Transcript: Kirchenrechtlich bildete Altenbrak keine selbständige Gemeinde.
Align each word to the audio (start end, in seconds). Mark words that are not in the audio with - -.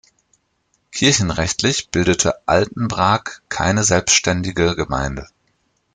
Kirchenrechtlich 0.89 1.91
bildete 1.91 2.41
Altenbrak 2.47 3.43
keine 3.49 3.83
selbständige 3.83 4.75
Gemeinde. 4.75 5.27